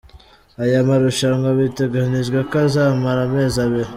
Aya 0.63 0.79
marushanwa 0.87 1.49
biteganijwe 1.59 2.39
ko 2.49 2.55
azamara 2.65 3.21
amezi 3.27 3.57
abiri. 3.65 3.89